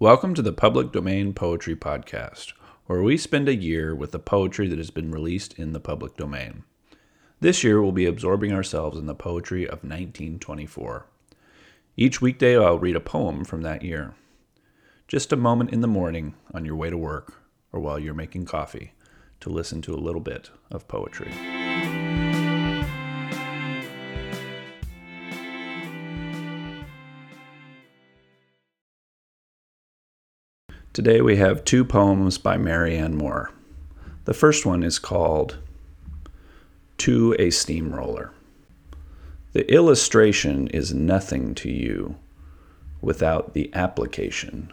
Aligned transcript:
Welcome 0.00 0.32
to 0.34 0.42
the 0.42 0.52
Public 0.52 0.92
Domain 0.92 1.34
Poetry 1.34 1.74
Podcast, 1.74 2.52
where 2.86 3.02
we 3.02 3.16
spend 3.16 3.48
a 3.48 3.56
year 3.56 3.96
with 3.96 4.12
the 4.12 4.20
poetry 4.20 4.68
that 4.68 4.78
has 4.78 4.92
been 4.92 5.10
released 5.10 5.58
in 5.58 5.72
the 5.72 5.80
public 5.80 6.16
domain. 6.16 6.62
This 7.40 7.64
year, 7.64 7.82
we'll 7.82 7.90
be 7.90 8.06
absorbing 8.06 8.52
ourselves 8.52 8.96
in 8.96 9.06
the 9.06 9.14
poetry 9.16 9.64
of 9.64 9.82
1924. 9.82 11.06
Each 11.96 12.20
weekday, 12.20 12.56
I'll 12.56 12.78
read 12.78 12.94
a 12.94 13.00
poem 13.00 13.44
from 13.44 13.62
that 13.62 13.82
year. 13.82 14.14
Just 15.08 15.32
a 15.32 15.36
moment 15.36 15.72
in 15.72 15.80
the 15.80 15.88
morning 15.88 16.34
on 16.54 16.64
your 16.64 16.76
way 16.76 16.90
to 16.90 16.96
work 16.96 17.42
or 17.72 17.80
while 17.80 17.98
you're 17.98 18.14
making 18.14 18.44
coffee 18.44 18.92
to 19.40 19.50
listen 19.50 19.82
to 19.82 19.94
a 19.94 19.96
little 19.96 20.20
bit 20.20 20.50
of 20.70 20.86
poetry. 20.86 21.32
Today 30.98 31.20
we 31.20 31.36
have 31.36 31.64
two 31.64 31.84
poems 31.84 32.38
by 32.38 32.56
Marianne 32.56 33.16
Moore. 33.16 33.52
The 34.24 34.34
first 34.34 34.66
one 34.66 34.82
is 34.82 34.98
called 34.98 35.56
To 36.96 37.36
a 37.38 37.50
Steamroller. 37.50 38.32
The 39.52 39.72
illustration 39.72 40.66
is 40.66 40.92
nothing 40.92 41.54
to 41.54 41.70
you 41.70 42.16
without 43.00 43.54
the 43.54 43.70
application. 43.74 44.72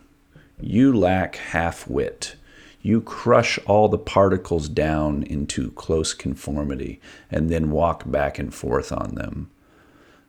You 0.60 0.98
lack 0.98 1.36
half 1.36 1.88
wit. 1.88 2.38
You 2.82 3.02
crush 3.02 3.60
all 3.68 3.88
the 3.88 4.00
particles 4.00 4.68
down 4.68 5.22
into 5.22 5.70
close 5.74 6.16
conformity 6.16 7.00
and 7.30 7.52
then 7.52 7.70
walk 7.70 8.02
back 8.10 8.40
and 8.40 8.52
forth 8.52 8.92
on 8.92 9.14
them. 9.14 9.52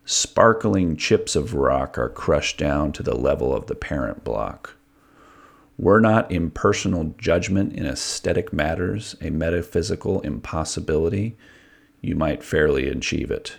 Sparkling 0.05 0.95
chips 0.95 1.35
of 1.35 1.55
rock 1.55 1.97
are 1.97 2.07
crushed 2.07 2.59
down 2.59 2.91
to 2.91 3.01
the 3.01 3.17
level 3.17 3.51
of 3.51 3.65
the 3.65 3.73
parent 3.73 4.23
block. 4.23 4.75
Were 5.77 6.01
not 6.01 6.31
impersonal 6.31 7.13
judgment 7.19 7.73
in 7.73 7.85
aesthetic 7.85 8.51
matters 8.51 9.15
a 9.21 9.29
metaphysical 9.29 10.21
impossibility, 10.21 11.37
you 12.01 12.15
might 12.15 12.43
fairly 12.43 12.89
achieve 12.89 13.29
it. 13.29 13.57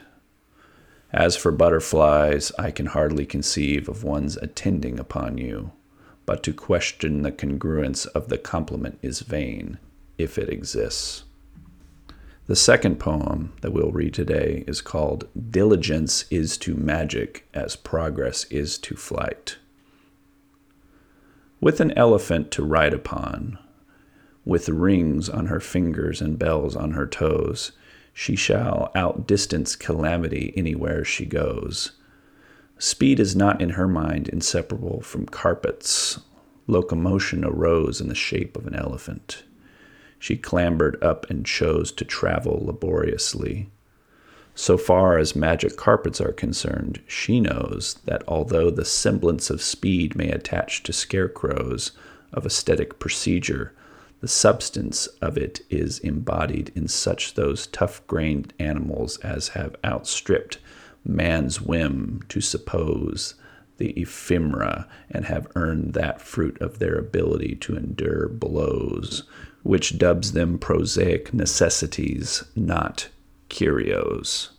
As 1.12 1.36
for 1.36 1.52
butterflies, 1.52 2.50
I 2.58 2.72
can 2.72 2.86
hardly 2.86 3.24
conceive 3.24 3.88
of 3.88 4.02
one's 4.02 4.36
attending 4.36 4.98
upon 4.98 5.38
you, 5.38 5.70
but 6.26 6.42
to 6.42 6.52
question 6.52 7.22
the 7.22 7.30
congruence 7.30 8.06
of 8.08 8.28
the 8.28 8.38
complement 8.38 8.98
is 9.00 9.20
vain, 9.20 9.78
if 10.18 10.38
it 10.38 10.48
exists. 10.48 11.22
The 12.46 12.56
second 12.56 12.98
poem 12.98 13.52
that 13.60 13.72
we'll 13.72 13.92
read 13.92 14.12
today 14.14 14.64
is 14.66 14.80
called 14.80 15.28
Diligence 15.50 16.24
is 16.30 16.58
to 16.58 16.74
Magic 16.74 17.46
as 17.54 17.76
Progress 17.76 18.44
is 18.46 18.76
to 18.78 18.96
Flight. 18.96 19.58
With 21.60 21.80
an 21.80 21.90
elephant 21.92 22.50
to 22.52 22.62
ride 22.62 22.94
upon, 22.94 23.58
with 24.44 24.68
rings 24.68 25.28
on 25.28 25.46
her 25.46 25.60
fingers 25.60 26.20
and 26.20 26.38
bells 26.38 26.76
on 26.76 26.92
her 26.92 27.06
toes, 27.06 27.72
she 28.14 28.36
shall 28.36 28.90
outdistance 28.94 29.76
calamity 29.76 30.52
anywhere 30.56 31.04
she 31.04 31.26
goes. 31.26 31.92
Speed 32.78 33.18
is 33.18 33.34
not 33.34 33.60
in 33.60 33.70
her 33.70 33.88
mind 33.88 34.28
inseparable 34.28 35.00
from 35.00 35.26
carpets. 35.26 36.20
Locomotion 36.68 37.44
arose 37.44 38.00
in 38.00 38.08
the 38.08 38.14
shape 38.14 38.56
of 38.56 38.66
an 38.66 38.74
elephant. 38.74 39.42
She 40.18 40.36
clambered 40.36 41.02
up 41.02 41.28
and 41.28 41.44
chose 41.44 41.90
to 41.92 42.04
travel 42.04 42.64
laboriously. 42.64 43.68
So 44.60 44.76
far 44.76 45.18
as 45.18 45.36
magic 45.36 45.76
carpets 45.76 46.20
are 46.20 46.32
concerned, 46.32 47.00
she 47.06 47.38
knows 47.38 47.94
that 48.06 48.24
although 48.26 48.70
the 48.70 48.84
semblance 48.84 49.50
of 49.50 49.62
speed 49.62 50.16
may 50.16 50.32
attach 50.32 50.82
to 50.82 50.92
scarecrows 50.92 51.92
of 52.32 52.44
aesthetic 52.44 52.98
procedure, 52.98 53.72
the 54.20 54.26
substance 54.26 55.06
of 55.22 55.38
it 55.38 55.60
is 55.70 56.00
embodied 56.00 56.72
in 56.74 56.88
such 56.88 57.34
those 57.34 57.68
tough 57.68 58.04
grained 58.08 58.52
animals 58.58 59.16
as 59.18 59.50
have 59.50 59.76
outstripped 59.84 60.58
man's 61.04 61.60
whim 61.60 62.24
to 62.28 62.40
suppose 62.40 63.34
the 63.76 63.90
ephemera 63.90 64.88
and 65.08 65.26
have 65.26 65.46
earned 65.54 65.94
that 65.94 66.20
fruit 66.20 66.60
of 66.60 66.80
their 66.80 66.96
ability 66.98 67.54
to 67.54 67.76
endure 67.76 68.28
blows, 68.28 69.22
which 69.62 69.98
dubs 69.98 70.32
them 70.32 70.58
prosaic 70.58 71.32
necessities, 71.32 72.42
not 72.56 73.08
curios. 73.48 74.50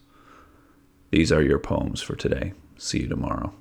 These 1.11 1.31
are 1.31 1.41
your 1.41 1.59
poems 1.59 2.01
for 2.01 2.15
today. 2.15 2.53
See 2.77 3.01
you 3.01 3.07
tomorrow. 3.07 3.53